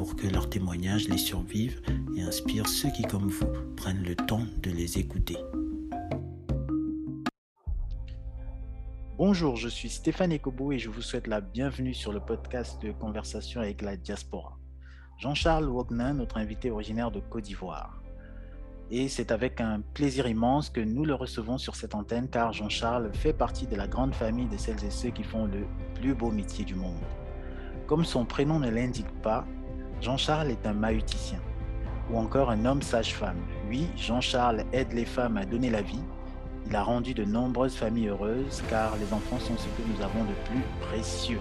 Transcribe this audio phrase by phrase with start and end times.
[0.00, 1.82] pour que leurs témoignages les survivent
[2.16, 5.36] et inspirent ceux qui, comme vous, prennent le temps de les écouter.
[9.18, 12.92] Bonjour, je suis Stéphane Ekobo et je vous souhaite la bienvenue sur le podcast de
[12.92, 14.56] Conversation avec la diaspora.
[15.18, 18.02] Jean-Charles Wagnin, notre invité originaire de Côte d'Ivoire.
[18.90, 23.12] Et c'est avec un plaisir immense que nous le recevons sur cette antenne car Jean-Charles
[23.12, 26.30] fait partie de la grande famille de celles et ceux qui font le plus beau
[26.30, 27.04] métier du monde.
[27.86, 29.44] Comme son prénom ne l'indique pas,
[30.00, 31.38] Jean-Charles est un mahuticien
[32.10, 33.36] ou encore un homme sage-femme.
[33.68, 36.02] Oui, Jean-Charles aide les femmes à donner la vie.
[36.66, 40.24] Il a rendu de nombreuses familles heureuses car les enfants sont ce que nous avons
[40.24, 41.40] de plus précieux.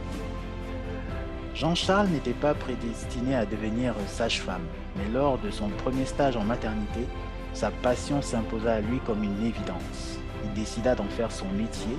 [1.56, 4.66] Jean-Charles n'était pas prédestiné à devenir sage-femme,
[4.98, 7.08] mais lors de son premier stage en maternité,
[7.53, 10.20] sa passion s'imposa à lui comme une évidence.
[10.44, 11.98] Il décida d'en faire son métier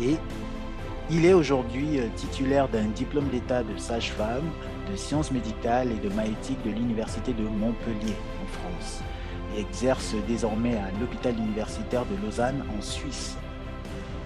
[0.00, 0.16] et
[1.10, 4.50] il est aujourd'hui titulaire d'un diplôme d'état de sage-femme
[4.90, 9.02] de sciences médicales et de maïtique de l'Université de Montpellier en France
[9.56, 13.36] et exerce désormais à l'hôpital universitaire de Lausanne en Suisse.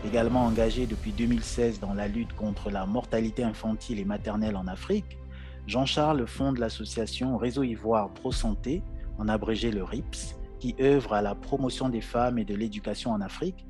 [0.07, 5.19] Également engagé depuis 2016 dans la lutte contre la mortalité infantile et maternelle en Afrique,
[5.67, 8.83] Jean-Charles fonde l'association Réseau Ivoire Pro Santé,
[9.19, 13.21] en abrégé le RIPS, qui œuvre à la promotion des femmes et de l'éducation en
[13.21, 13.66] Afrique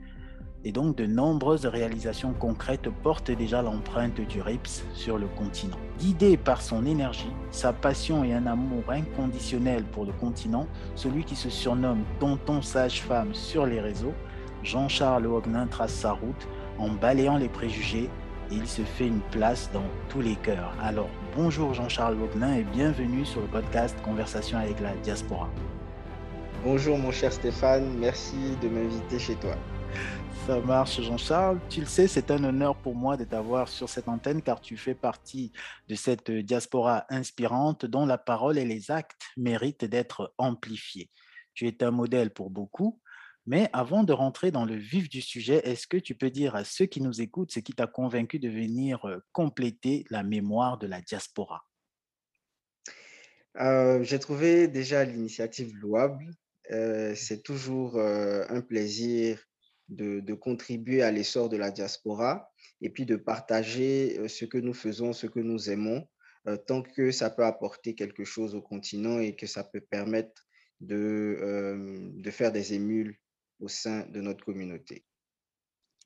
[0.67, 5.77] et donc de nombreuses réalisations concrètes portent déjà l'empreinte du RIPS sur le continent.
[6.01, 11.37] Guidé par son énergie, sa passion et un amour inconditionnel pour le continent, celui qui
[11.37, 14.13] se surnomme Tonton Sage-Femme sur les réseaux,
[14.65, 18.11] Jean-Charles Wagnin trace sa route en balayant les préjugés
[18.51, 20.75] et il se fait une place dans tous les cœurs.
[20.83, 25.49] Alors bonjour Jean-Charles Wagnin et bienvenue sur le podcast Conversation avec la diaspora.
[26.65, 29.55] Bonjour mon cher Stéphane, merci de m'inviter chez toi.
[30.47, 31.59] Ça marche, Jean-Charles.
[31.69, 34.77] Tu le sais, c'est un honneur pour moi de t'avoir sur cette antenne car tu
[34.77, 35.53] fais partie
[35.89, 41.11] de cette diaspora inspirante dont la parole et les actes méritent d'être amplifiés.
[41.55, 43.01] Tu es un modèle pour beaucoup.
[43.47, 46.65] Mais avant de rentrer dans le vif du sujet, est-ce que tu peux dire à
[46.65, 51.01] ceux qui nous écoutent ce qui t'a convaincu de venir compléter la mémoire de la
[51.01, 51.65] diaspora?
[53.61, 56.31] Euh, J'ai trouvé déjà l'initiative louable.
[56.73, 59.41] Euh, c'est toujours euh, un plaisir
[59.89, 64.75] de, contribuer à l'essor de la diaspora et puis de partager euh, ce que nous
[64.75, 66.09] faisons, ce que nous aimons,
[66.49, 70.47] euh, tant que ça peut apporter quelque chose au continent et que ça peut permettre
[70.81, 73.17] de, euh, de faire des émules
[73.61, 75.05] au sein de notre communauté.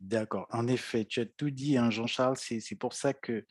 [0.00, 0.47] D'accord.
[0.50, 2.38] En effet, tu as tout dit, hein, Jean-Charles.
[2.38, 3.44] C'est pour ça que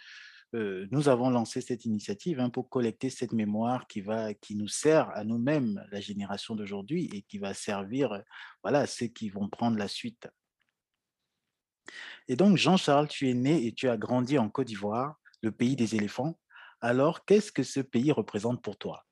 [0.53, 5.09] nous avons lancé cette initiative hein, pour collecter cette mémoire qui, va, qui nous sert
[5.11, 8.23] à nous-mêmes, la génération d'aujourd'hui, et qui va servir
[8.63, 10.27] voilà, à ceux qui vont prendre la suite.
[12.27, 15.75] Et donc, Jean-Charles, tu es né et tu as grandi en Côte d'Ivoire, le pays
[15.75, 16.39] des éléphants.
[16.81, 19.05] Alors, qu'est-ce que ce pays représente pour toi?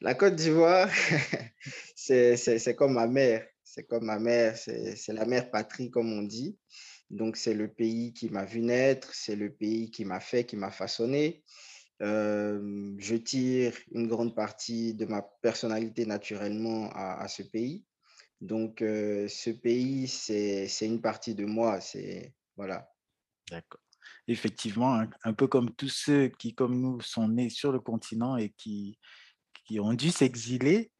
[0.00, 0.88] La Côte d'Ivoire,
[1.96, 3.46] c'est comme ma mère.
[3.64, 6.58] C'est comme ma mère, c'est la mère patrie, comme on dit.
[7.12, 10.56] Donc, c'est le pays qui m'a vu naître, c'est le pays qui m'a fait, qui
[10.56, 11.44] m'a façonné.
[12.00, 17.84] je tire une grande partie de ma personnalité naturellement à, ce pays.
[18.40, 21.82] Donc, ce pays, c'est une partie de moi.
[21.82, 22.88] C'est voilà.
[23.50, 23.80] D'accord.
[24.26, 28.50] Effectivement, un, peu comme tous ceux qui, comme nous, sont nés sur le continent et
[28.56, 28.98] qui,
[29.66, 30.90] qui ont dû s'exiler,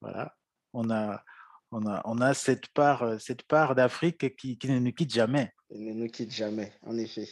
[0.00, 0.34] voilà,
[0.72, 1.24] on a,
[1.72, 5.52] on a, on a cette part, cette part d'Afrique qui, qui ne nous quitte jamais.
[5.70, 7.28] Ne nous quitte jamais, en effet.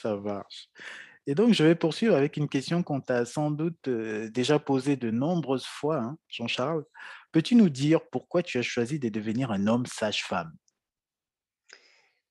[0.00, 0.70] Ça marche.
[1.26, 5.10] Et donc, je vais poursuivre avec une question qu'on t'a sans doute déjà posée de
[5.10, 6.84] nombreuses fois, hein, Jean-Charles.
[7.32, 10.52] Peux-tu nous dire pourquoi tu as choisi de devenir un homme sage-femme?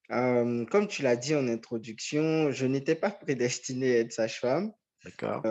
[0.10, 4.72] Comme tu l'as dit en introduction, je n'étais pas prédestiné à être sage-femme.
[5.06, 5.44] D'accord.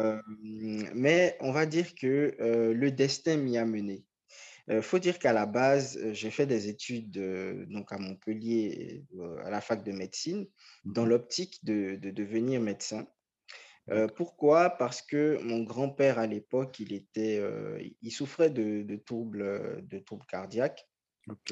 [0.43, 4.05] mais on va dire que le destin m'y a mené.
[4.69, 7.19] Il faut dire qu'à la base, j'ai fait des études
[7.69, 9.05] donc à Montpellier,
[9.45, 10.47] à la fac de médecine,
[10.85, 13.07] dans mmh l'optique de, devenir médecin.
[14.17, 14.71] pourquoi?
[14.71, 17.41] Parce que mon grand-père à l'époque, il était,
[18.03, 20.85] il souffrait de, troubles, de troubles cardiaques.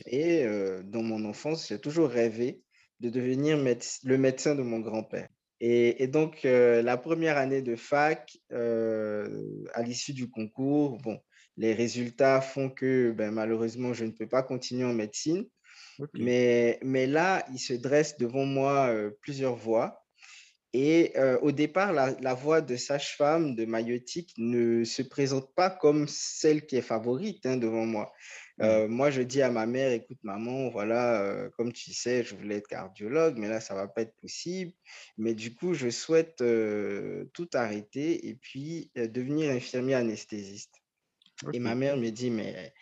[0.06, 0.44] Et
[0.84, 2.62] dans mon enfance, j'ai toujours rêvé
[2.98, 5.28] de devenir le médecin de mon grand-père.
[5.60, 11.20] Et, donc, la première année de fac, à l'issue du concours, bon,
[11.56, 15.46] les résultats font que ben, malheureusement, je ne peux pas continuer en médecine.
[16.14, 20.04] Mais, mais là, il se dresse devant moi plusieurs voies.
[20.72, 26.66] Et au départ, la, voie de sage-femme de maïotique ne se présente pas comme celle
[26.66, 28.12] qui est favorite hein, devant moi.
[28.58, 28.86] Mmh.
[28.86, 32.66] moi, je dis à ma mère, écoute, maman, voilà, comme tu sais, je voulais être
[32.66, 34.72] cardiologue, mais là, ça ne va pas être possible.
[35.16, 36.42] Mais du coup, je souhaite
[37.32, 40.83] tout arrêter et puis devenir infirmier anesthésiste.
[41.52, 42.72] Et ma mère me dit, mais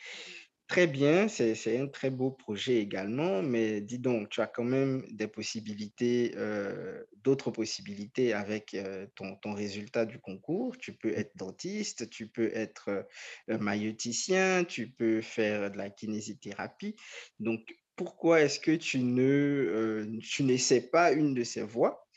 [0.72, 5.04] Très bien, c'est un très beau projet également, mais dis donc, tu as quand même
[5.10, 10.78] des possibilités, euh, d'autres possibilités avec euh, ton, ton résultat du concours.
[10.78, 13.06] Tu peux être dentiste, tu peux être
[13.50, 16.96] euh, maïoticien, tu peux faire de la kinésithérapie.
[17.38, 22.08] Donc, pourquoi est-ce que tu ne, tu n'essaies pas une de ces voies?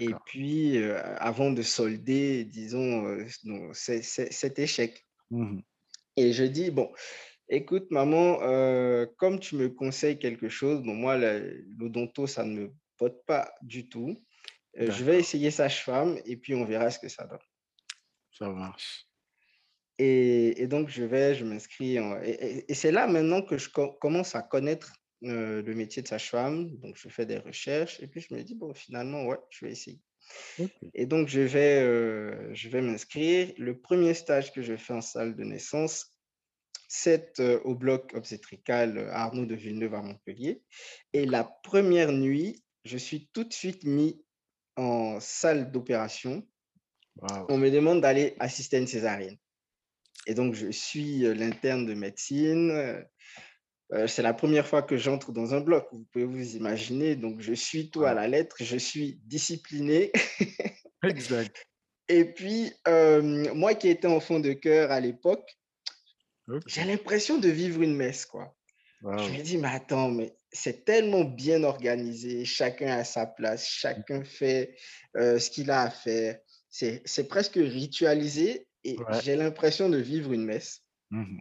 [0.00, 0.82] Et puis,
[1.18, 3.18] avant de solder, disons,
[3.74, 5.06] cet échec.
[5.30, 5.60] Mmh
[6.18, 6.90] Et je dis, bon,
[7.50, 11.16] Écoute, maman, euh, comme tu me conseilles quelque chose, bon, moi,
[11.78, 14.22] l'odonto, ça ne me botte pas du tout.
[14.78, 17.38] Euh, je vais essayer sage-femme et puis on verra ce que ça donne.
[18.32, 19.06] Ça marche.
[19.96, 21.96] Et, donc, je vais, je m'inscris.
[21.96, 24.92] Et, c'est là maintenant que je commence à connaître
[25.24, 26.76] euh, le métier de sage-femme.
[26.76, 29.72] Donc, je fais des recherches et puis je me dis, bon, finalement, ouais, je vais
[29.72, 29.98] essayer.
[30.94, 33.52] Et donc, je vais, je vais m'inscrire.
[33.58, 36.14] Le premier stage que je fais en salle de naissance,
[36.88, 40.62] c'est au bloc obstétrical Arnaud de Villeneuve à Montpellier.
[41.12, 44.24] Et la première nuit, je suis tout de suite mis
[44.76, 46.46] en salle d'opération.
[47.48, 49.36] On me demande d'aller assister à une césarienne.
[50.26, 53.04] Et donc, je suis l'interne de médecine.
[54.06, 57.16] C'est la première fois que j'entre dans un bloc, vous pouvez vous imaginer.
[57.16, 60.12] Donc, je suis tout à la lettre, je suis discipliné.
[61.02, 61.66] exact.
[62.08, 65.48] Et puis, moi qui étais enfant de cœur à l'époque,
[66.66, 68.54] j'ai l'impression de vivre une messe, quoi.
[69.02, 74.24] Je me dis, mais attends, mais c'est tellement bien organisé, chacun a sa place, chacun
[74.24, 74.76] fait
[75.16, 76.38] euh, ce qu'il a à faire.
[76.70, 80.82] C'est presque ritualisé et j'ai l'impression de vivre une messe.
[81.10, 81.38] Mmh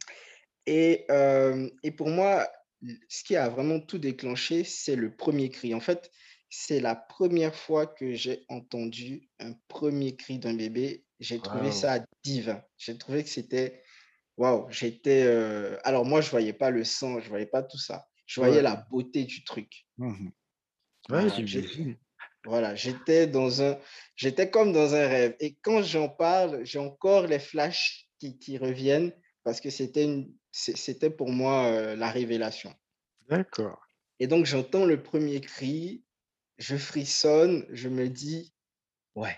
[0.68, 2.48] et, euh, et pour moi,
[3.10, 5.74] ce qui a vraiment tout déclenché, c'est le premier cri.
[5.74, 6.12] En fait,
[6.50, 11.04] c'est la première fois que j'ai entendu un premier cri d'un bébé.
[11.20, 12.62] J'ai trouvé ça divin.
[12.78, 13.82] J'ai trouvé que c'était
[14.38, 15.24] Waouh, j'étais.
[15.26, 18.08] Euh, alors, moi, je voyais pas le sang, je voyais pas tout ça.
[18.28, 19.88] Je voyais la beauté du truc.
[19.98, 20.30] Mmh
[22.46, 23.78] voilà, j'étais dans un,
[24.16, 25.36] j'étais comme dans un rêve.
[25.40, 29.14] Et quand j'en parle, j'ai encore les flashs qui, qui reviennent
[29.48, 32.74] parce que c'était pour moi euh, la révélation.
[33.30, 33.80] D'accord.
[34.20, 36.04] Et donc j'entends le premier cri,
[36.58, 38.54] je frissonne, je me dis,
[39.16, 39.38] ouais,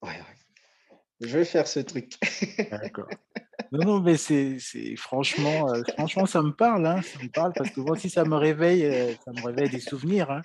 [0.00, 2.14] ouais, ouais, je vais faire ce truc.
[2.70, 3.10] D'accord.
[3.72, 4.58] Non, non, mais c'est,
[4.96, 8.24] franchement, euh, franchement, ça me parle, hein, ça me parle parce que moi aussi, ça
[8.24, 10.30] me réveille, euh, ça me réveille des souvenirs.
[10.30, 10.40] Hein.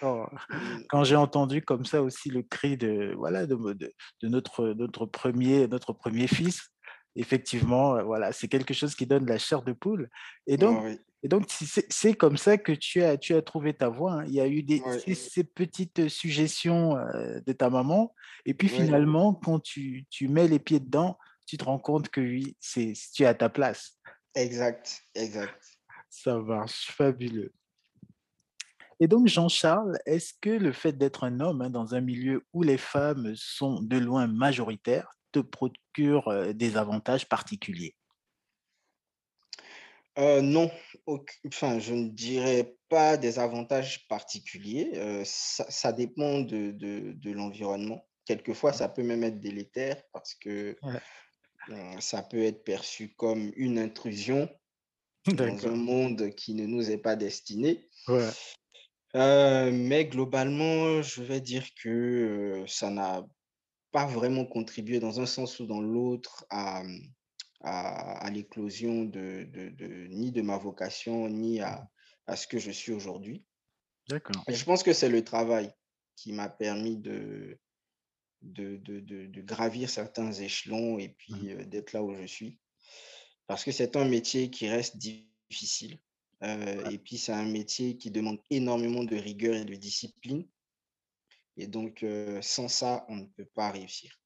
[0.00, 5.68] Quand, j'ai entendu comme ça aussi le cri de, voilà, de, de, notre, notre, premier,
[5.68, 6.70] notre premier fils,
[7.18, 10.08] effectivement, euh, voilà, c'est quelque chose qui donne la chair de poule.
[10.46, 10.84] Et donc,
[11.22, 14.20] et donc c'est, comme ça que tu as, tu as trouvé ta voix.
[14.20, 14.24] Hein.
[14.26, 14.80] Il y a eu des,
[15.14, 16.94] ces, petites suggestions
[17.44, 18.14] de ta maman.
[18.46, 22.20] Et puis finalement, quand tu, tu mets les pieds dedans, tu te rends compte que
[22.20, 23.98] oui, c'est, tu es à ta place.
[24.34, 25.60] Exact, exact.
[26.08, 27.52] Ça marche, fabuleux.
[29.00, 32.62] Et donc, Jean-Charles, est-ce que le fait d'être un homme hein, dans un milieu où
[32.62, 37.94] les femmes sont de loin majoritaires te procure des avantages particuliers?
[40.18, 40.68] Euh, non,
[41.46, 44.90] enfin, je ne dirais pas des avantages particuliers.
[44.96, 48.04] Euh, ça, dépend de, de, l'environnement.
[48.24, 50.76] Quelquefois, ça peut même être délétère parce que
[51.70, 54.48] euh, ça peut être perçu comme une intrusion
[55.26, 57.88] dans un monde qui ne nous est pas destiné.
[59.14, 63.24] Mais globalement, je vais dire que ça n'a
[63.90, 66.82] pas vraiment contribué dans un sens ou dans l'autre à,
[67.60, 71.88] à, l'éclosion de, de, ni de ma vocation, ni à,
[72.26, 73.44] à ce que je suis aujourd'hui.
[74.08, 74.44] D'accord.
[74.48, 75.72] Je pense que c'est le travail
[76.16, 77.58] qui m'a permis de,
[78.42, 81.48] de, de, de, gravir certains échelons et puis mmh.
[81.48, 82.58] euh, d'être là où je suis.
[83.46, 85.98] Parce que c'est un métier qui reste difficile.
[86.42, 90.46] Euh, et puis, c'est un métier qui demande énormément de rigueur et de discipline.
[91.58, 94.16] Et donc, euh, sans ça, on ne peut pas réussir.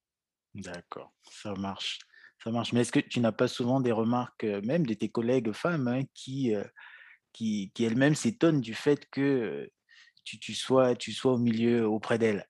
[0.55, 1.99] D'accord, ça marche.
[2.45, 2.75] Ça marche.
[2.75, 6.03] Mais est-ce que tu n'as pas souvent des remarques, même de tes collègues femmes, hein,
[6.13, 6.53] qui,
[7.33, 9.71] qui, qui elles-mêmes s'étonnent du fait que
[10.25, 12.47] tu, tu, sois, tu sois au milieu auprès d'elles?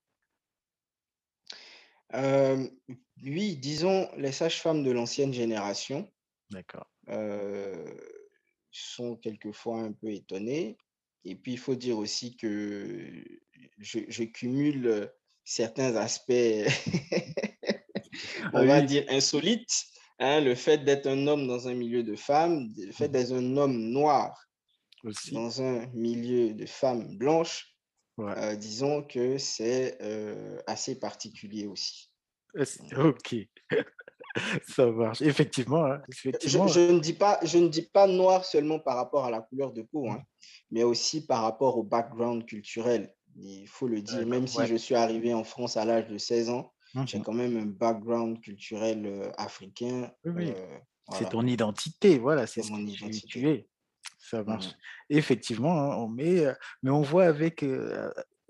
[3.22, 6.10] Oui, disons, les sages-femmes de l'ancienne génération
[6.50, 6.90] D'accord.
[8.70, 10.76] sont quelquefois un peu étonnées.
[11.24, 13.24] Et puis, il faut dire aussi que
[13.78, 15.10] je, je cumule
[15.44, 16.32] certains aspects,
[18.52, 19.86] on va dire, insolites.
[20.18, 23.12] Hein, le fait d'être un homme dans un milieu de femmes, le fait mmh.
[23.12, 24.46] d'être un homme noir
[25.04, 25.32] aussi.
[25.32, 27.74] dans un milieu de femmes blanches,
[28.20, 32.12] euh, disons que c'est euh, assez particulier aussi.
[32.96, 33.34] Ok,
[34.68, 35.22] ça marche.
[35.22, 36.68] Effectivement, hein, effectivement.
[36.68, 39.40] Je, je, ne dis pas, je ne dis pas noir seulement par rapport à la
[39.40, 40.22] couleur de peau, hein,
[40.70, 43.12] mais aussi par rapport au background culturel.
[43.36, 46.50] Il faut le dire, même si je suis arrivé en France à l'âge de 16
[46.50, 46.72] ans,
[47.06, 50.10] j'ai mmh quand même un background culturel euh, africain.
[50.24, 50.52] Oui,
[51.12, 53.26] C'est ton identité, voilà, c'est mon identité.
[53.26, 53.68] Tu es.
[54.18, 54.66] Ça marche.
[54.66, 54.76] Mmh.
[55.10, 56.44] Effectivement, hein, on met,
[56.82, 57.64] mais on voit avec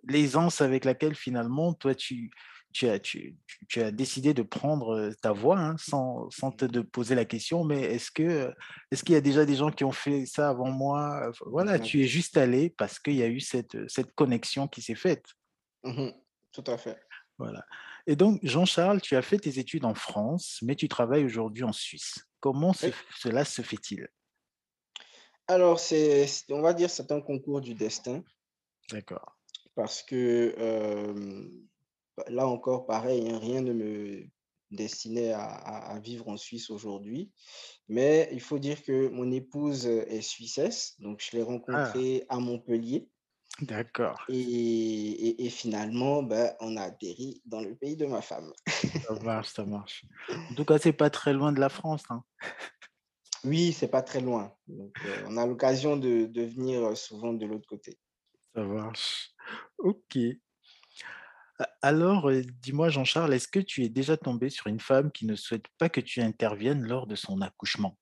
[0.04, 2.30] l'aisance avec laquelle finalement, toi, tu,
[2.72, 3.36] tu, as, tu,
[3.68, 7.64] tu as décidé de prendre ta voix hein, sans, sans, te de poser la question,
[7.64, 8.52] mais est-ce que
[8.90, 11.30] est-ce qu'il y a déjà des gens qui ont fait ça avant moi?
[11.46, 14.94] Voilà, tu es juste allé parce qu'il y a eu cette, cette connexion qui s'est
[14.94, 15.26] faite.
[15.84, 16.10] Mmh
[16.52, 16.98] Tout à fait.
[17.38, 17.64] Voilà.
[18.06, 21.72] Et donc, Jean-Charles, tu as fait tes études en France, mais tu travailles aujourd'hui en
[21.72, 22.26] Suisse.
[22.40, 24.08] Comment cela se fait-il?
[25.46, 25.80] Alors,
[26.50, 28.22] on va dire, c'est un concours du destin.
[28.90, 29.36] D'accord.
[29.74, 30.54] Parce que
[32.28, 34.24] là encore, pareil, hein, rien ne me
[34.70, 37.30] destinait à, vivre en Suisse aujourd'hui.
[37.88, 41.46] Mais il faut dire que mon épouse est suissesse, donc je l'ai ah.
[41.46, 43.08] rencontrée à Montpellier.
[43.60, 44.24] D'accord.
[44.28, 48.50] Et, finalement, ben, on a atterri dans le pays de ma femme.
[48.66, 50.04] Ça marche, ça marche.
[50.50, 52.04] En tout cas, c'est pas très loin de la France.
[52.08, 52.24] Hein.
[53.44, 54.54] Oui, c'est pas très loin.
[54.68, 57.98] Donc, euh, on a l'occasion de, de venir euh, souvent de l'autre côté.
[58.54, 59.34] Ça marche.
[59.78, 60.18] Ok.
[61.80, 65.36] Alors, euh, dis-moi, Jean-Charles, est-ce que tu es déjà tombé sur une femme qui ne
[65.36, 67.98] souhaite pas que tu interviennes lors de son accouchement?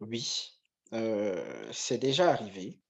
[0.00, 0.50] Oui,
[0.90, 2.80] c'est déjà arrivé.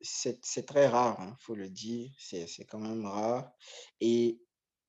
[0.00, 2.10] c'est très rare, il hein, faut le dire.
[2.18, 3.52] C'est quand même rare.
[4.00, 4.40] Et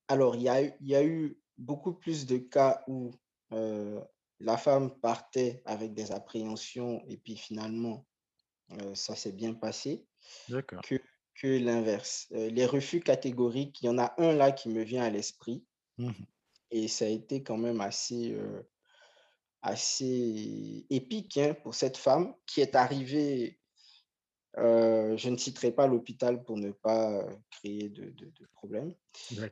[0.08, 3.12] alors, il y a, il y a eu beaucoup plus de cas où
[3.50, 8.06] la femme partait avec des appréhensions et puis finalement,
[8.94, 10.06] ça s'est bien passé
[10.48, 11.00] que,
[11.34, 12.28] que l'inverse.
[12.30, 15.64] les refus catégoriques, il y en a un là qui me vient à l'esprit
[15.98, 16.10] mmh
[16.74, 18.34] et ça a été quand même assez,
[19.60, 23.60] assez épique hein, pour cette femme qui est arrivée,
[24.56, 28.94] je ne citerai pas l'hôpital pour ne pas créer de, de, de problème,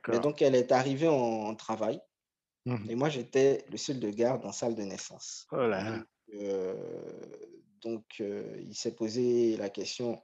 [0.09, 2.01] mais donc elle est arrivée en travail
[2.67, 2.91] Mmh.
[2.91, 5.47] Et moi, j'étais le seul de garde en salle de naissance.
[5.53, 6.03] Oh là
[7.83, 10.23] Donc, il s'est posé la question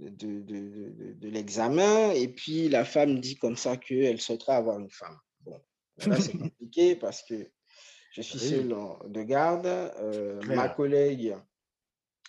[0.00, 2.12] de, de, de, l'examen.
[2.12, 5.18] Et puis, la femme dit comme ça qu'elle souhaiterait avoir une femme.
[5.40, 5.60] Bon,
[6.06, 7.50] là, c'est compliqué parce que
[8.12, 8.74] je suis seul
[9.06, 9.68] de garde.
[10.46, 11.34] ma collègue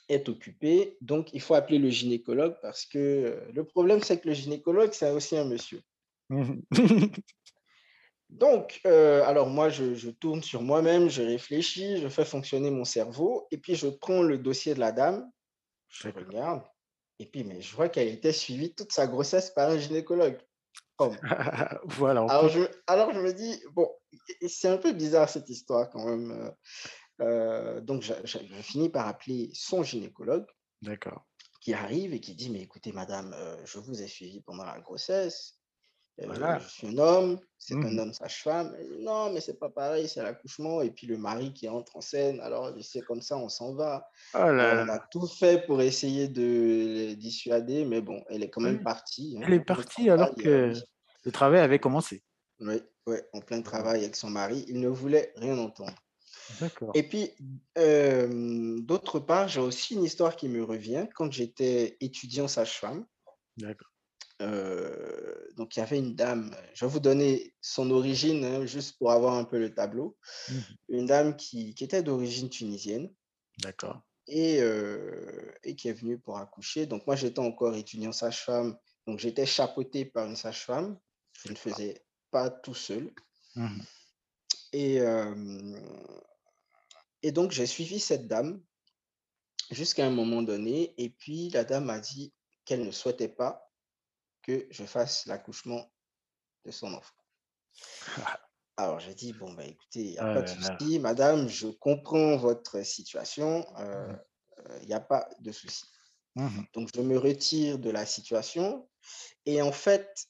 [0.09, 0.97] est occupée.
[1.01, 5.11] Donc, il faut appeler le gynécologue parce que le problème, c'est que le gynécologue, c'est
[5.11, 5.81] aussi un monsieur.
[8.29, 13.47] Donc, euh, alors moi, je, tourne sur moi-même, je réfléchis, je fais fonctionner mon cerveau,
[13.49, 15.29] et puis je prends le dossier de la dame,
[15.87, 16.61] je regarde,
[17.19, 20.39] et puis mais je vois qu'elle était suivie toute sa grossesse par un gynécologue.
[21.85, 22.25] voilà.
[22.29, 23.89] Alors je, alors je me dis, bon,
[24.47, 26.31] c'est un peu bizarre cette histoire quand même.
[26.31, 26.51] Euh,
[27.21, 28.13] euh, donc, je,
[28.61, 30.45] finis par appeler son gynécologue.
[30.81, 31.25] D'accord.
[31.61, 33.35] Qui arrive et qui dit, mais écoutez, madame,
[33.65, 35.58] je vous ai suivi pendant la grossesse.
[36.21, 37.99] Euh, je suis un homme, c'est un mmh.
[37.99, 38.75] homme sage-femme.
[38.99, 40.81] Non, mais c'est pas pareil, c'est l'accouchement.
[40.81, 44.07] Et puis le mari qui entre en scène, alors c'est comme ça, on s'en va.
[44.33, 48.61] Oh on a tout fait pour essayer de les dissuader, mais bon, elle est quand
[48.61, 49.37] même partie.
[49.37, 50.73] Hein, elle est partie alors que
[51.23, 52.23] le travail avait commencé.
[52.59, 54.65] Oui, ouais, en plein travail avec son mari.
[54.67, 55.95] Il ne voulait rien entendre.
[56.95, 57.31] Et puis,
[57.77, 61.07] euh, d'autre part, j'ai aussi une histoire qui me revient.
[61.15, 63.05] Quand j'étais étudiant sage-femme,
[63.57, 63.88] D'accord
[64.39, 69.11] donc, il y avait une dame, je vais vous donner son origine, hein, juste pour
[69.11, 70.17] avoir un peu le tableau.
[70.49, 70.53] Mmh
[70.89, 73.13] une dame qui, qui était d'origine tunisienne.
[73.59, 74.01] D'accord.
[74.27, 74.59] Et,
[75.63, 76.85] et qui est venue pour accoucher.
[76.85, 78.77] Donc, moi, j'étais encore étudiant sage-femme.
[79.05, 80.97] Donc, j'étais chapeauté par une sage-femme.
[81.43, 83.11] Je ne faisais pas tout seul.
[83.55, 83.81] Mmh
[84.71, 84.99] et,
[87.23, 88.61] et donc, j'ai suivi cette dame
[89.71, 90.93] jusqu'à un moment donné.
[90.97, 92.33] Et puis, la dame a dit
[92.65, 93.68] qu'elle ne souhaitait pas
[94.41, 95.91] que je fasse l'accouchement
[96.65, 97.15] de son enfant.
[98.77, 101.67] Alors, j'ai dit, bon, bah, écoutez, il n'y a ah pas de souci, madame, je
[101.67, 104.13] comprends votre situation, il euh,
[104.83, 104.93] n'y mmh.
[104.93, 105.83] a pas de souci.
[106.35, 108.87] Mmh Donc, je me retire de la situation.
[109.45, 110.29] Et en fait,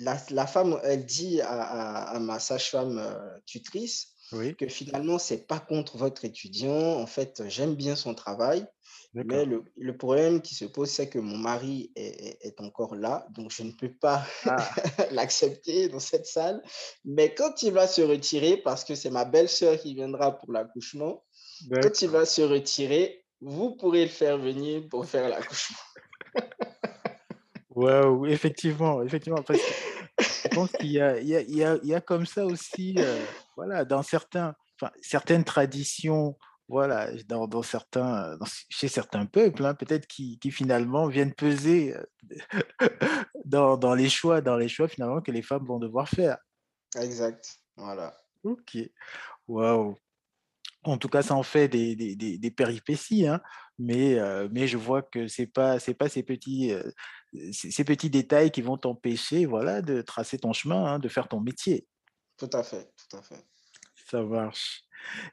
[0.00, 4.14] la, femme, elle dit à, ma sage-femme euh, tutrice
[4.58, 7.00] que finalement, c'est pas contre votre étudiant.
[7.00, 8.66] En fait, j'aime bien son travail.
[9.12, 13.64] Mais le, problème qui se pose, c'est que mon mari est, encore là, donc je
[13.64, 14.56] ne peux pas ah.
[15.10, 16.62] l'accepter dans cette salle.
[17.04, 21.24] Mais quand il va se retirer, parce que c'est ma belle-sœur qui viendra pour l'accouchement,
[21.82, 25.78] quand il va se retirer, vous pourrez le faire venir pour faire l'accouchement.
[27.70, 29.42] Waouh, effectivement, effectivement.
[29.48, 33.24] je pense qu'il y y, il y a, comme ça aussi, euh,
[33.56, 34.54] voilà, dans certains,
[35.00, 36.36] certaines traditions,
[36.70, 42.48] voilà, dans, dans certains, chez certains peuples, hein, peut-être qui, qui, finalement viennent peser euh,
[43.44, 46.38] dans, dans, les choix, dans les choix finalement que les femmes vont devoir faire.
[46.94, 48.16] Exact, voilà.
[48.44, 48.78] Ok,
[49.48, 49.96] waouh.
[50.84, 53.42] En tout cas, ça en fait des, des, des, péripéties, hein,
[53.78, 56.88] mais, euh, mais je vois que ce n'est pas, pas ces, petits, euh,
[57.52, 61.40] ces petits détails qui vont t'empêcher voilà, de tracer ton chemin, hein, de faire ton
[61.40, 61.88] métier.
[62.38, 63.44] Tout à fait, tout à fait.
[64.08, 64.84] Ça marche.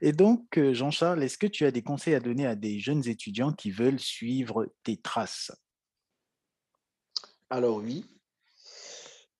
[0.01, 3.07] Et donc, euh, Jean-Charles, est-ce que tu as des conseils à donner à des jeunes
[3.07, 5.51] étudiants qui veulent suivre tes traces?
[7.49, 8.05] Alors oui,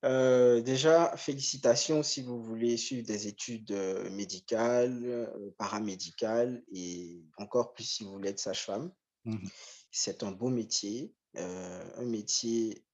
[0.05, 7.83] euh, déjà, félicitations si vous voulez suivre des études euh, médicales, paramédicales et encore plus
[7.83, 8.91] si vous voulez être sage-femme.
[9.25, 9.47] Mmh
[9.89, 12.85] c'est un beau métier, un métier,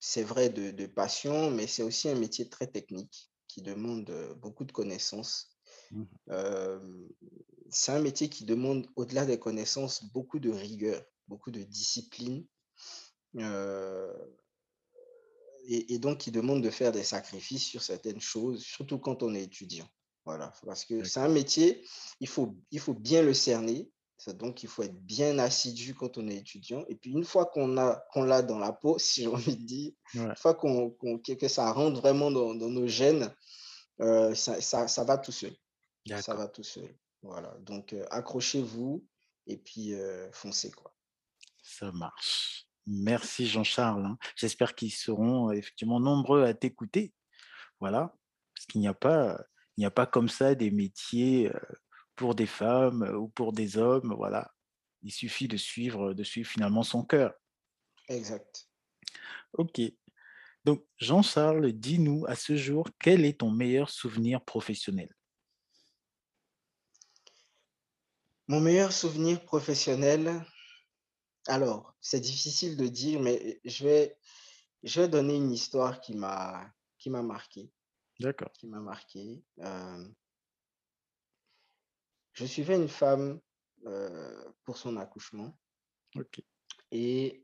[0.00, 4.72] c'est vrai, de, passion, mais c'est aussi un métier très technique qui demande beaucoup de
[4.72, 5.57] connaissances.
[5.90, 6.04] Mmh
[7.70, 12.46] c'est un métier qui demande, au-delà des connaissances, beaucoup de rigueur, beaucoup de discipline
[15.68, 19.42] et, donc qui demande de faire des sacrifices sur certaines choses, surtout quand on est
[19.42, 19.86] étudiant.
[20.24, 21.86] Voilà, parce que c'est un métier,
[22.20, 23.90] il faut, il faut bien le cerner.
[24.34, 26.84] Donc, il faut être bien assidu quand on est étudiant.
[26.88, 29.64] Et puis, une fois qu'on a qu'on l'a dans la peau, si j'ai envie de
[29.64, 33.32] dire, une fois qu'on que ça rentre vraiment dans, dans nos gènes,
[34.00, 35.54] euh, ça, ça, ça, va tout seul.
[36.20, 36.88] Ça va tout seul.
[37.22, 37.56] Voilà.
[37.60, 39.06] Donc, euh, accrochez-vous
[39.46, 40.70] et puis euh, foncez.
[40.70, 40.94] Quoi.
[41.62, 42.66] Ça marche.
[42.86, 44.06] Merci Jean-Charles.
[44.06, 44.18] Hein.
[44.36, 47.12] J'espère qu'ils seront effectivement nombreux à t'écouter.
[47.80, 48.14] Voilà,
[48.54, 49.44] parce qu'il n'y a pas,
[49.76, 51.52] il n'y a pas comme ça des métiers
[52.16, 54.14] pour des femmes ou pour des hommes.
[54.16, 54.52] Voilà,
[55.02, 57.34] il suffit de suivre, de suivre finalement son cœur.
[58.08, 58.68] Exact.
[59.52, 59.80] Ok.
[60.64, 65.14] Donc Jean-Charles, dis-nous à ce jour quel est ton meilleur souvenir professionnel?
[68.48, 70.42] Mon meilleur souvenir professionnel,
[71.48, 74.18] alors, c'est difficile de dire, mais je vais,
[74.82, 77.70] je vais donner une histoire qui m'a qui m'a marqué.
[78.20, 78.50] D'accord.
[78.52, 79.44] Qui m'a marqué.
[82.32, 83.40] je suivais une femme
[84.64, 85.56] pour son accouchement.
[86.16, 86.42] Ok.
[86.90, 87.42] Et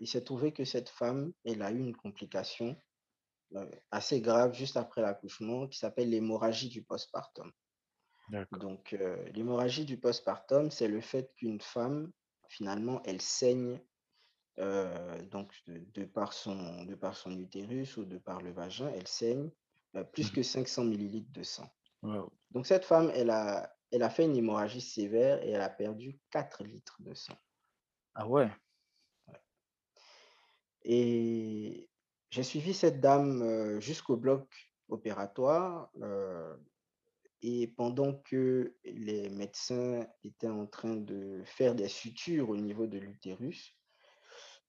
[0.00, 2.76] il s'est trouvé que cette femme, elle a eu une complication
[3.90, 7.52] assez grave juste après l'accouchement qui s'appelle l'hémorragie du postpartum.
[8.52, 8.96] Donc,
[9.34, 12.10] l'hémorragie du postpartum, c'est le fait qu'une femme
[12.52, 13.80] finalement, elle saigne
[14.58, 19.08] euh, donc de, par son, de par son utérus ou de par le vagin, elle
[19.08, 19.50] saigne
[19.96, 20.34] euh, plus mmh.
[20.34, 21.68] que 500 millilitres de sang.
[22.50, 26.18] Donc cette femme, elle a, elle a fait une hémorragie sévère et elle a perdu
[26.30, 27.36] 4 litres de sang.
[28.14, 28.50] Ah ouais?
[30.84, 31.88] Et
[32.30, 34.46] j'ai suivi cette dame euh, jusqu'au bloc
[34.88, 35.90] opératoire.
[37.42, 42.98] Et pendant que les médecins étaient en train de faire des sutures au niveau de
[42.98, 43.76] l'utérus,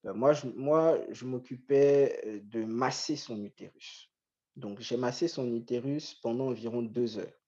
[0.03, 4.09] ben, moi, je, moi, je m'occupais de masser son utérus.
[4.55, 7.39] Donc, j'ai massé son utérus pendant environ deux heures.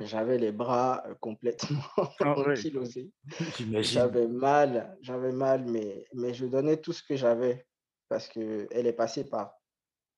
[0.00, 1.82] J'avais les bras complètement
[2.20, 3.10] ah ankylosés.
[3.80, 7.66] J'avais mal, j'avais mal, mais, mais je donnais tout ce que j'avais
[8.08, 9.54] parce qu'elle est passée par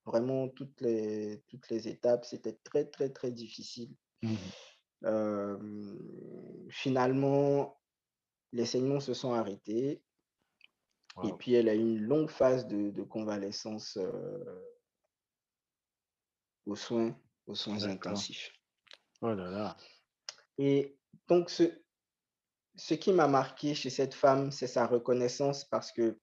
[0.06, 3.94] Vraiment, toutes les, toutes les étapes, c'était très, très, très difficile.
[4.22, 4.34] Mmh
[6.70, 7.78] finalement,
[8.52, 10.02] les saignements se sont arrêtés.
[11.22, 13.98] Et puis, elle a eu une longue phase de, convalescence
[16.66, 18.50] aux soins, aux soins intensifs.
[19.20, 19.76] Oh là là.
[20.58, 21.64] Et donc, ce,
[22.74, 26.18] ce qui m'a marqué chez cette femme, c'est sa reconnaissance parce que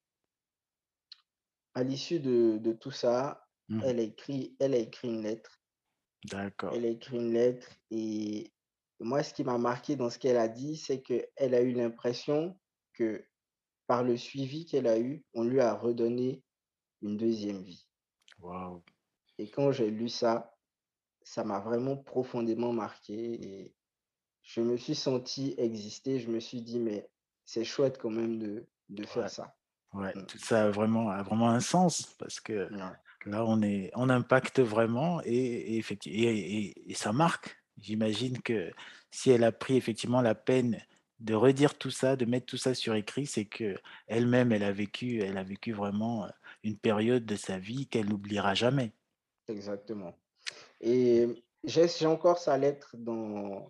[1.74, 3.82] à l'issue de, de, tout ça, Mmh.
[3.86, 5.62] Elle a écrit, elle a écrit une lettre.
[6.26, 6.74] D'accord.
[6.76, 8.52] Elle a écrit une lettre et
[9.00, 12.60] moi, ce qui m'a marqué dans ce qu'elle a dit, c'est qu'elle a eu l'impression
[12.94, 13.26] que
[13.88, 16.44] par le suivi qu'elle a eu, on lui a redonné
[17.02, 17.88] une deuxième vie.
[18.40, 18.84] Wow.
[19.38, 20.56] Et quand j'ai lu ça,
[21.24, 23.76] ça m'a vraiment profondément marqué et
[24.44, 26.20] je me suis senti exister.
[26.20, 27.10] Je me suis dit, mais
[27.46, 29.56] c'est chouette quand même de, de faire ça.
[29.94, 30.26] Ouais, mmh.
[30.26, 32.70] tout ça a vraiment, a vraiment un sens parce que
[33.26, 37.58] là, on, est, on impacte vraiment et, effectivement, et, ça marque.
[37.78, 38.72] J'imagine que
[39.10, 40.82] si elle a pris effectivement la peine
[41.20, 44.72] de redire tout ça, de mettre tout ça sur écrit, c'est que elle-même, elle a
[44.72, 46.28] vécu, elle a vécu vraiment
[46.64, 48.92] une période de sa vie qu'elle n'oubliera jamais.
[49.48, 50.16] Exactement.
[50.80, 53.70] Et j'ai encore sa lettre dans,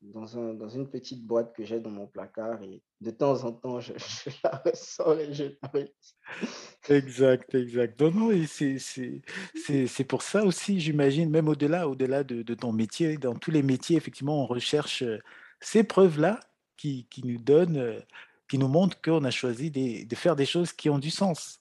[0.00, 3.52] dans, un, dans une petite boîte que j'ai dans mon placard et de temps en
[3.52, 3.92] temps, je,
[4.44, 8.00] la ressors et je la Exact, exact.
[8.00, 8.46] Non, non, et
[9.86, 13.62] c'est pour ça aussi, j'imagine, même au-delà au-delà de, de, ton métier, dans tous les
[13.62, 15.04] métiers, effectivement, on recherche
[15.60, 16.40] ces preuves-là
[16.76, 18.02] qui, qui, nous donnent,
[18.48, 21.60] qui nous montrent qu'on a choisi de, de faire des choses qui ont du sens.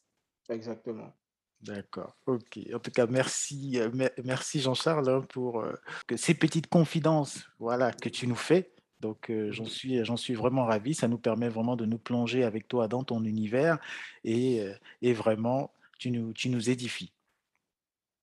[0.49, 1.13] Exactement.
[1.61, 2.59] D'accord, ok.
[2.73, 3.89] En tout cas, merci, euh,
[4.23, 5.73] merci Jean-Charles hein, pour euh,
[6.15, 8.73] ces petites confidences voilà, que tu nous fais.
[9.01, 10.93] Donc, euh, j'en suis, j'en suis vraiment ravi.
[10.93, 13.79] Ça nous permet vraiment de nous plonger avec toi dans ton univers
[14.23, 14.63] et,
[15.01, 17.11] et vraiment, tu nous, tu nous édifies.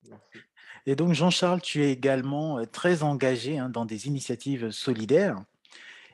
[0.08, 0.38] Merci.
[0.86, 5.44] Et donc, Jean-Charles, tu es également très engagé hein, dans des initiatives solidaires.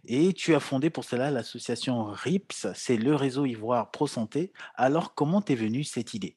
[0.07, 4.53] Et tu as fondé pour cela l'association RIPS, c'est le réseau Ivoire Pro Santé.
[4.75, 6.37] Alors, comment t'es venue cette idée?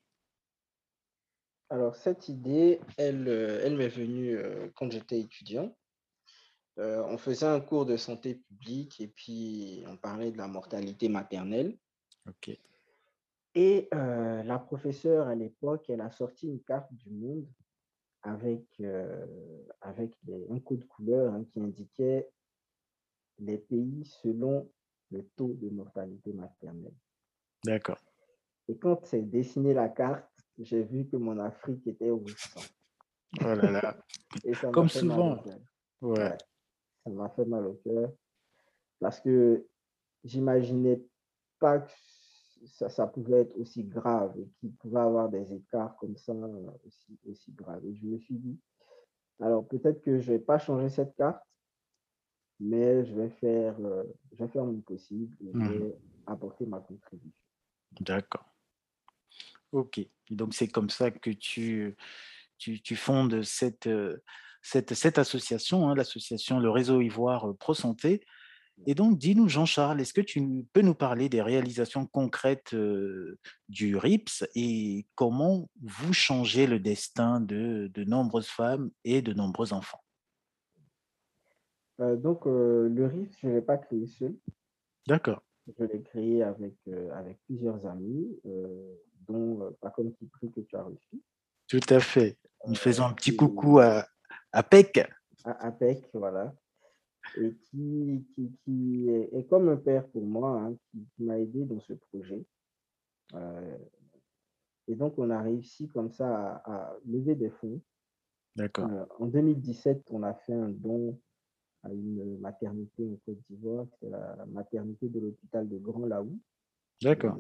[1.69, 5.75] Alors, cette idée, elle, euh, elle m'est venue euh, quand j'étais étudiant.
[6.79, 11.09] Euh, on faisait un cours de santé publique et puis on parlait de la mortalité
[11.09, 11.77] maternelle.
[12.27, 12.57] Ok.
[13.55, 17.47] Et la professeure à l'époque, elle a sorti une carte du monde
[18.21, 18.79] avec,
[19.81, 20.15] avec
[20.51, 22.29] un code couleur hein, qui indiquait
[23.39, 24.71] les pays selon
[25.11, 26.93] le taux de mortalité maternelle.
[27.63, 27.99] D'accord.
[28.67, 32.61] Et quand c'est dessiné la carte, j'ai vu que mon Afrique était au sang.
[33.41, 33.97] Oh là là.
[34.73, 35.43] Comme souvent.
[36.01, 36.37] Ouais.
[37.07, 38.11] Ça m'a fait mal au cœur
[38.99, 39.65] parce que
[40.25, 41.01] j'imaginais
[41.59, 41.91] pas que
[42.65, 46.33] ça, ça, pouvait être aussi grave et qu'il pouvait avoir des écarts comme ça
[46.85, 47.85] aussi, aussi graves.
[47.85, 48.59] Et je me suis dit,
[49.39, 51.41] alors peut-être que je ne vais pas changer cette carte,
[52.59, 55.77] mais je vais faire, euh, je vais faire mon possible et je mmh.
[55.77, 57.45] vais apporter ma contribution.
[58.01, 58.51] D'accord.
[59.71, 60.01] Ok.
[60.29, 61.95] Donc, c'est comme ça que tu,
[62.57, 63.87] tu, fondes cette,
[64.67, 68.21] cette, cette association, hein, l'association Le Réseau Ivoire Pro Santé.
[68.85, 72.75] Et donc, dis-nous, Jean-Charles, est-ce que tu peux nous parler des réalisations concrètes
[73.69, 79.73] du RIPS et comment vous changez le destin de, de nombreuses femmes et de nombreux
[79.73, 80.03] enfants?
[82.01, 84.35] Euh, Donc, le RIPS, je ne l'ai pas créé seul.
[85.07, 85.41] D'accord.
[85.79, 86.75] Je l'ai créé avec,
[87.13, 88.27] avec plusieurs amis
[89.27, 91.21] dont euh, qui prie que tu as reçu.
[91.67, 92.37] Tout à fait.
[92.65, 94.05] Nous euh, faisons un petit coucou à,
[94.57, 95.07] à PEC.
[95.43, 96.51] À, PEC, voilà.
[97.37, 101.79] Et qui, qui, qui est, comme un père pour moi, hein, qui, m'a aidé dans
[101.79, 102.43] ce projet.
[103.35, 103.77] Euh,
[104.87, 107.79] et donc, on a réussi comme ça à, lever des fonds.
[108.55, 108.89] D'accord.
[109.19, 111.21] en 2017, on a fait un don
[111.83, 116.39] à une maternité en Côte d'Ivoire, c'est la maternité de l'hôpital de Grand Laou.
[117.03, 117.37] D'accord.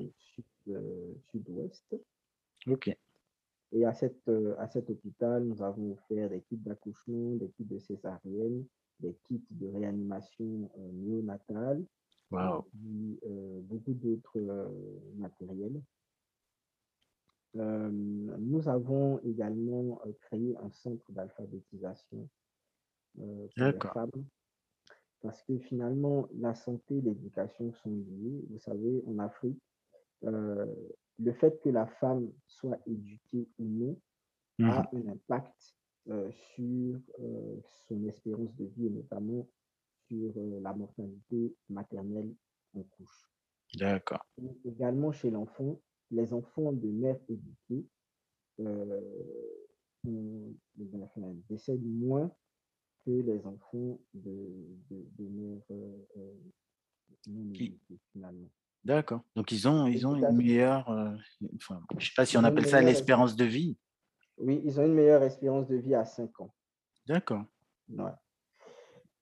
[0.67, 1.95] Euh, sud-ouest.
[2.67, 2.95] Ok.
[3.73, 7.65] Et à, cette, euh, à cet hôpital, nous avons offert des kits d'accouchement, des kits
[7.65, 8.65] de césarienne,
[8.99, 11.83] des kits de réanimation euh, néonatale,
[12.31, 12.65] wow.
[13.23, 14.71] et beaucoup d'autres
[15.15, 15.81] matériels.
[17.53, 22.29] nous avons également créé un centre d'alphabétisation
[23.15, 24.25] pour les femmes.
[25.21, 28.45] Parce que finalement, la santé et l'éducation sont liées.
[28.49, 29.59] Vous savez, en Afrique,
[30.23, 30.65] euh,
[31.19, 33.99] le fait que la femme soit éduquée ou non
[34.59, 35.07] a mhm.
[35.07, 35.75] un impact
[36.09, 39.47] euh, sur euh, son espérance de vie et notamment
[40.07, 42.33] sur la mortalité maternelle
[42.73, 43.29] en couche.
[43.75, 44.25] D'accord.
[44.63, 47.85] Également chez l'enfant, les enfants de mères éduquées
[51.49, 52.31] décèdent moins
[53.05, 55.61] que les enfants de, de, mères
[57.27, 58.49] non éduquées finalement.
[58.83, 59.21] D'accord.
[59.35, 61.11] Donc ils ont, ils ont une meilleure, euh,
[61.41, 63.77] je ne sais pas si on appelle ça l'espérance de vie.
[64.37, 66.53] Oui, ils ont une meilleure espérance de vie à 5 ans.
[67.07, 67.43] D'accord.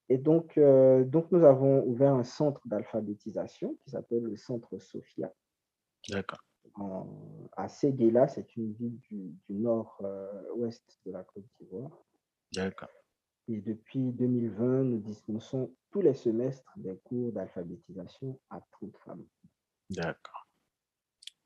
[0.08, 5.32] Et donc, euh, donc, nous avons ouvert un centre d'alphabétisation qui s'appelle le centre Sophia.
[6.08, 6.38] D'accord.
[7.56, 11.90] à Séguéla, c'est une ville du, nord-ouest de la Côte d'Ivoire.
[12.52, 12.90] D'accord.
[13.48, 19.24] Et depuis 2020, nous dispensons tous les semestres des cours d'alphabétisation à 30 femmes.
[19.90, 20.46] D'accord.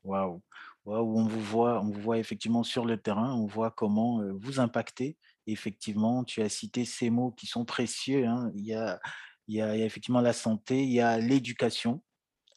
[0.02, 0.40] Waouh.
[0.86, 4.58] Waouh, on vous voit, on vous voit effectivement sur le terrain, on voit comment vous
[4.58, 5.18] impactez.
[5.46, 8.26] Effectivement, tu as cité ces mots qui sont précieux.
[8.26, 8.50] Hein.
[8.54, 8.98] Il, y a,
[9.46, 12.02] il, y a, effectivement la santé, il y a l'éducation.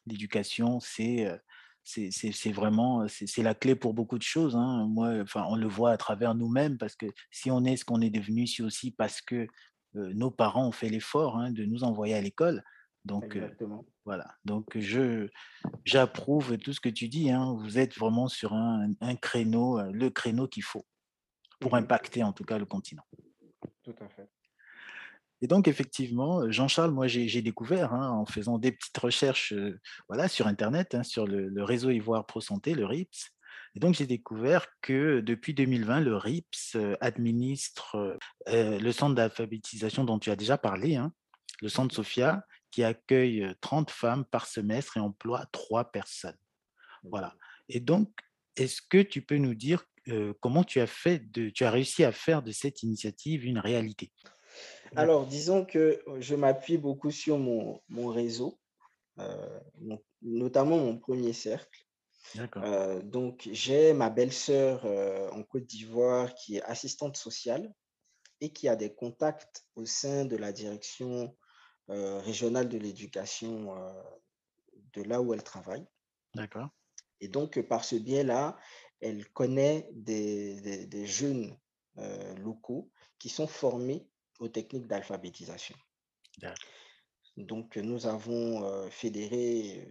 [0.06, 1.28] L'éducation, c'est
[1.84, 4.56] c'est vraiment c'est la clé pour beaucoup de choses.
[4.56, 4.88] Hein.
[4.90, 8.02] Moi, enfin, on le voit à travers nous-mêmes parce que si on est ce qu'on
[8.02, 9.48] est devenu, c'est aussi parce que
[9.94, 12.64] nos parents ont fait l'effort hein, de nous envoyer à l'école.
[13.06, 13.38] Donc
[14.06, 14.34] voilà.
[14.46, 15.30] Donc je
[15.84, 17.30] j'approuve tout ce que tu dis.
[17.30, 17.54] Hein.
[17.60, 20.86] Vous êtes vraiment sur un, un créneau, le créneau qu'il faut
[21.60, 23.06] pour mmh impacter en tout cas le continent.
[23.84, 24.30] Tout à fait.
[25.44, 29.54] Et donc, effectivement, Jean-Charles, moi, j'ai découvert hein, en faisant des petites recherches
[30.08, 33.34] voilà, sur Internet, hein, sur le, réseau Ivoire Pro Santé, le RIPS.
[33.76, 40.32] Et donc, j'ai découvert que depuis 2020, le RIPS administre le centre d'alphabétisation dont tu
[40.32, 41.12] as déjà parlé, hein,
[41.62, 46.40] le centre Sophia, qui accueille 30 femmes par semestre et emploie 3 personnes.
[47.04, 47.36] Voilà.
[47.68, 48.10] Et donc,
[48.56, 49.84] est-ce que tu peux nous dire
[50.40, 51.22] comment tu as fait
[51.54, 54.10] tu as réussi à faire de cette initiative une réalité?
[54.96, 58.60] Alors, disons que je m'appuie beaucoup sur mon, réseau,
[59.20, 59.60] euh,
[60.22, 61.86] notamment mon premier cercle.
[62.58, 67.74] Euh, donc, j'ai ma belle-sœur euh, en Côte d'Ivoire qui est assistante sociale
[68.40, 71.36] et qui a des contacts au sein de la direction
[71.88, 73.76] régionale de l'éducation
[74.94, 75.86] de là où elle travaille.
[76.34, 76.70] D'accord.
[77.20, 78.58] Et donc, par ce biais-là,
[79.02, 81.58] elle connaît des, des jeunes
[82.38, 82.90] locaux
[83.20, 84.08] qui sont formés
[84.40, 85.76] aux techniques d'alphabétisation.
[87.38, 89.88] Donc, nous avons euh, fédéré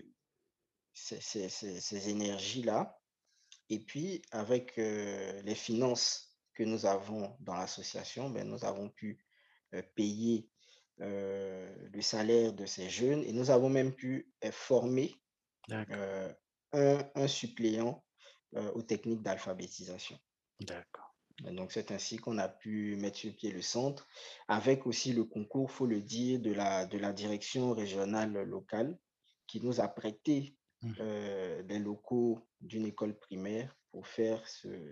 [1.12, 2.98] euh, ces, énergies-là.
[3.68, 9.24] Et puis, avec euh, les finances que nous avons dans l'association, ben, nous avons pu
[9.94, 10.50] payer
[10.98, 15.14] le salaire de ces jeunes et nous avons même pu former
[15.70, 16.34] un,
[17.14, 18.04] un, suppléant
[18.52, 20.18] aux techniques d'alphabétisation.
[20.60, 21.01] D'accord.
[21.50, 24.06] Donc, c'est ainsi qu'on a pu mettre sur pied le centre,
[24.48, 28.98] avec aussi le concours, il faut le dire, de la, de la direction régionale locale
[29.46, 30.92] qui nous a prêté mmh.
[31.00, 34.42] euh, des locaux d'une école primaire pour faire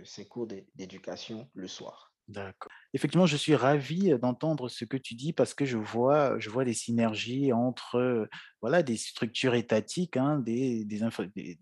[0.04, 2.09] ces cours d'éducation le soir.
[2.30, 2.70] D'accord.
[2.94, 7.52] Effectivement, je suis ravi d'entendre ce que tu dis parce que je vois, des synergies
[7.52, 8.28] entre
[8.60, 10.86] voilà, des structures étatiques, hein, des,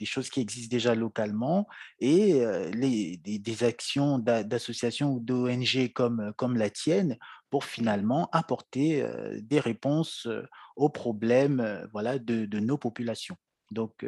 [0.04, 1.66] choses qui existent déjà localement
[2.00, 2.42] et
[2.74, 7.16] des, actions d'associations ou d'ONG comme, la tienne
[7.48, 9.06] pour finalement apporter
[9.40, 10.28] des réponses
[10.76, 13.38] aux problèmes de nos populations.
[13.70, 14.04] Donc,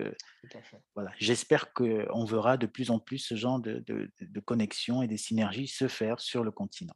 [0.94, 5.18] voilà, j'espère qu'on verra de plus en plus ce genre de, de, connexions et des
[5.18, 6.94] synergies se faire sur le continent.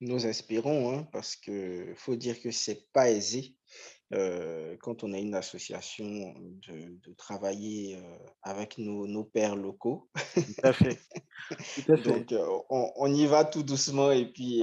[0.00, 3.57] Nous espérons, hein, parce qu'il faut dire que ce n'est pas aisé
[4.14, 6.34] euh, quand on a une association
[6.66, 10.08] de, travailler euh, avec nos, nos, pères locaux.
[10.34, 10.98] Tout à fait.
[12.04, 14.62] Donc, euh, on, y va tout doucement et puis.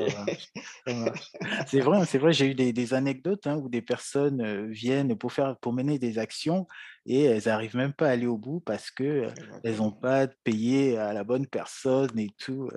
[1.68, 2.34] c'est vrai, c'est vrai.
[2.34, 6.66] J'ai eu des, anecdotes hein, où des personnes viennent pour faire, pour mener des actions
[7.06, 9.30] et elles n'arrivent même pas à aller au bout parce que
[9.64, 12.70] elles n'ont pas payé à la bonne personne et tout.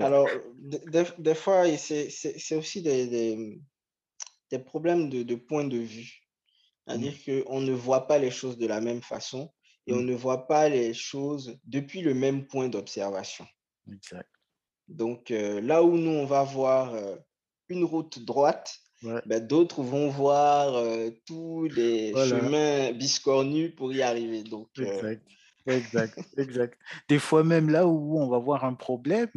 [0.00, 0.26] Alors,
[0.58, 3.60] des, fois, c'est aussi des, des,
[4.58, 6.22] problèmes de, de, point de vue.
[6.86, 7.42] C'est-à-dire mmh.
[7.44, 9.52] qu'on ne voit pas les choses de la même façon
[9.86, 10.06] et on mmh.
[10.06, 13.46] ne voit pas les choses depuis le même point d'observation.
[13.90, 14.28] Exact.
[14.88, 17.16] Donc, euh, là où nous, on va voir euh,
[17.68, 24.42] une route droite, ben, d'autres vont voir euh, tous les chemins biscornus pour y arriver.
[24.42, 25.26] Donc, exact.
[25.66, 26.78] Exact, exact.
[27.08, 29.30] Des fois même là où on va voir un problème,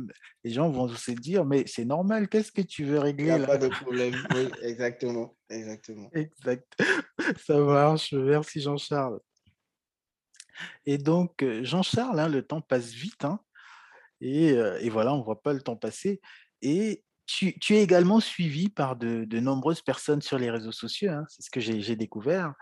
[0.44, 3.44] les gens vont se dire, mais c'est normal, qu'est-ce que tu veux régler Il n'y
[3.44, 6.10] a pas de problème, oui, exactement, exactement.
[6.14, 6.66] Exact,
[7.46, 9.20] ça marche, merci Jean-Charles.
[10.86, 13.40] Et donc, euh, Jean-Charles, hein, le temps passe vite, hein,
[14.22, 16.22] et, euh, et, voilà, on ne voit pas le temps passer.
[16.62, 21.12] Et tu, tu es également suivi par de, de, nombreuses personnes sur les réseaux sociaux,
[21.12, 22.54] hein, c'est ce que j'ai découvert.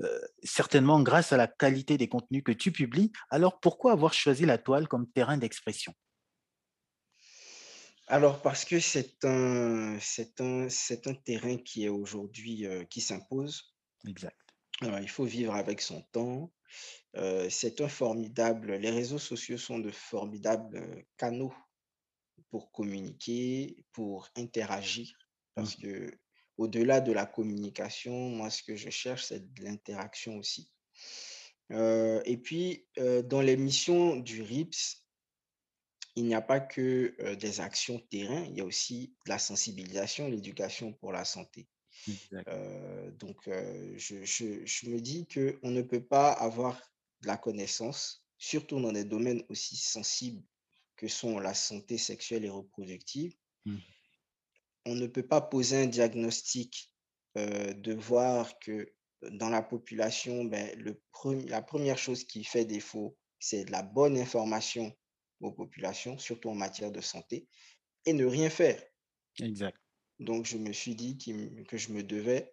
[0.00, 3.10] Euh, certainement grâce à la qualité des contenus que tu publies.
[3.30, 5.92] Alors pourquoi avoir choisi la toile comme terrain d'expression?
[8.06, 13.02] Alors, parce que c'est un, c'est un, c'est un terrain qui est aujourd'hui, euh, qui
[13.02, 13.74] s'impose.
[14.06, 14.38] Exact.
[14.80, 16.50] Alors, il faut vivre avec son temps.
[17.16, 21.52] Euh, c'est un formidable, les réseaux sociaux sont de formidables canaux
[22.50, 25.10] pour communiquer, pour interagir,
[25.54, 25.82] parce mmh.
[25.82, 26.18] que
[26.58, 30.70] au-delà de la communication, moi, ce que je cherche, c'est de l'interaction aussi.
[31.70, 35.04] Euh, et puis, euh, dans les missions du RIPS,
[36.16, 39.38] il n'y a pas que euh, des actions terrain, il y a aussi de la
[39.38, 41.68] sensibilisation, l'éducation pour la santé.
[43.18, 43.48] donc,
[43.96, 46.80] je, je, me dis qu'on ne peut pas avoir
[47.22, 50.42] de la connaissance, surtout dans des domaines aussi sensibles
[50.96, 53.76] que sont la santé sexuelle et reproductive, mmh
[54.88, 56.92] on ne peut pas poser un diagnostic
[57.36, 61.00] de voir que dans la population, ben, le
[61.46, 64.92] la première chose qui fait défaut, c'est de la bonne information
[65.40, 67.48] aux populations, surtout en matière de santé,
[68.06, 68.82] et ne rien faire.
[69.40, 69.78] Exact.
[70.18, 71.16] Donc, je me suis dit
[71.68, 72.52] que je me devais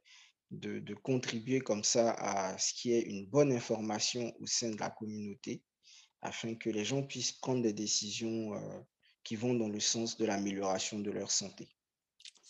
[0.51, 4.79] de, de, contribuer comme ça à ce qui est une bonne information au sein de
[4.79, 5.63] la communauté,
[6.21, 8.79] afin que les gens puissent prendre des décisions euh,
[9.23, 11.69] qui vont dans le sens de l'amélioration de leur santé.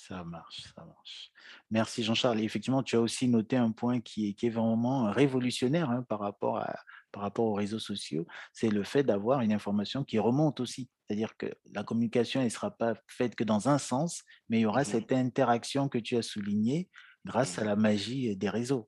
[0.07, 1.31] Ça marche, ça marche.
[1.71, 2.39] Merci Jean-Charles.
[2.41, 6.19] effectivement, tu as aussi noté un point qui est, qui est vraiment révolutionnaire hein, par,
[6.19, 6.75] rapport à,
[7.11, 10.89] par rapport aux réseaux sociaux, c'est le fait d'avoir une information qui remonte aussi.
[11.07, 14.65] C'est-à-dire que la communication ne sera pas faite que dans un sens, mais il y
[14.65, 16.89] aura mmh cette interaction que tu as soulignée
[17.25, 18.87] grâce mmh à la magie des réseaux.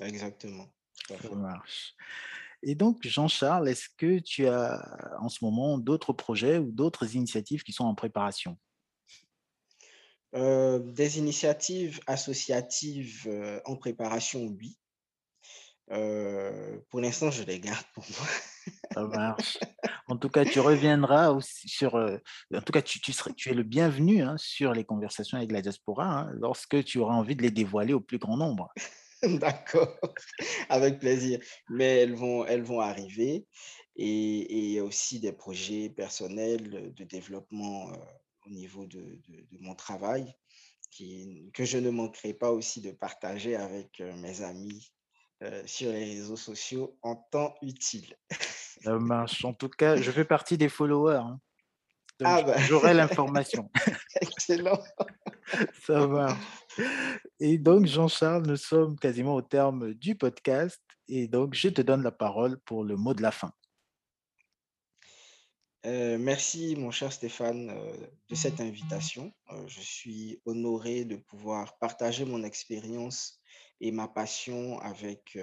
[0.00, 0.66] Exactement.
[1.08, 1.94] Ça marche.
[2.62, 7.62] Et donc, Jean-Charles, est-ce que tu as en ce moment d'autres projets ou d'autres initiatives
[7.62, 8.58] qui sont en préparation?
[10.34, 14.78] Euh, Des initiatives associatives euh, en préparation, oui.
[15.90, 18.26] Euh, pour l'instant, je les garde pour moi.
[18.92, 19.58] Ça marche.
[20.10, 21.94] En tout cas, tu reviendras aussi sur.
[21.94, 25.52] en tout cas, tu, tu, serais, tu es le bienvenu hein, sur les conversations avec
[25.52, 28.72] la diaspora hein, lorsque tu auras envie de les dévoiler au plus grand nombre.
[29.22, 29.98] D'accord,
[30.70, 31.40] avec plaisir.
[31.68, 33.46] Mais elles vont, elles vont arriver.
[33.96, 37.92] Et, il y a aussi des projets personnels de développement
[38.48, 40.34] au niveau de, de, mon travail
[40.90, 44.92] qui, que je ne manquerai pas aussi de partager avec euh, mes amis
[45.42, 48.16] euh, sur les réseaux sociaux en temps utile.
[48.82, 49.44] Ça marche.
[49.44, 51.16] En tout cas, je fais partie des followers.
[51.16, 51.40] Hein.
[52.24, 52.58] ah bah.
[52.58, 53.70] J'aurai l'information.
[54.20, 54.80] Excellent.
[55.86, 56.38] Ça marche.
[57.40, 60.82] Et donc, Jean-Charles, nous sommes quasiment au terme du podcast.
[61.08, 63.52] Et donc, je te donne la parole pour le mot de la fin.
[65.88, 67.96] Euh, merci, mon cher Stéphane, euh,
[68.28, 69.32] de cette invitation.
[69.52, 73.40] Euh, je suis honoré de pouvoir partager mon expérience
[73.80, 75.38] et ma passion avec,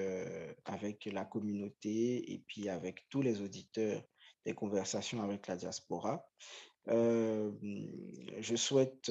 [0.66, 4.04] avec la communauté et puis avec tous les auditeurs
[4.46, 6.28] des conversations avec la diaspora.
[6.86, 9.10] je souhaite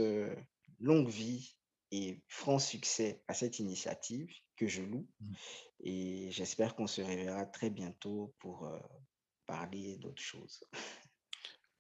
[0.79, 1.57] longue vie
[1.91, 5.09] et franc succès à cette initiative que je loue.
[5.21, 5.33] Mmh.
[5.85, 8.71] Et j'espère qu'on se reverra très bientôt pour
[9.47, 10.63] parler d'autres choses.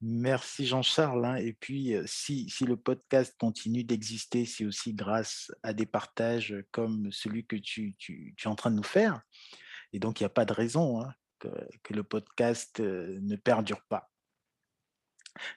[0.00, 1.24] Merci Jean-Charles.
[1.24, 1.36] Hein.
[1.36, 7.10] Et puis, si, si, le podcast continue d'exister, c'est aussi grâce à des partages comme
[7.10, 9.22] celui que tu, tu, es en train de nous faire.
[9.92, 11.48] Et donc, il n'y a pas de raison hein, que,
[11.82, 14.10] que, le podcast ne perdure pas.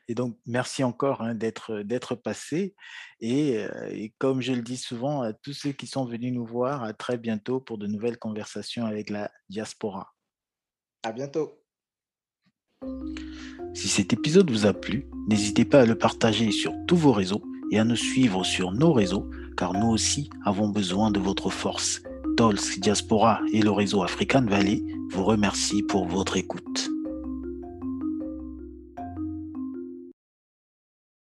[0.08, 2.76] Et donc, merci encore hein, d'être, d'être passé.
[3.20, 6.84] Et, et, comme je le dis souvent à tous ceux qui sont venus nous voir,
[6.84, 10.14] à très bientôt pour de nouvelles conversations avec la diaspora.
[11.04, 11.64] À bientôt.
[13.78, 17.44] Si cet épisode vous a plu, n'hésitez pas à le partager sur tous vos réseaux
[17.72, 22.02] et à nous suivre sur nos réseaux, car nous aussi avons besoin de votre force.
[22.38, 26.90] Dolce Diaspora et le réseau African Valley vous remercient pour votre écoute.